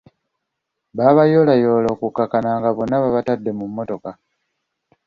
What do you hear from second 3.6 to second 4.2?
mmotoka.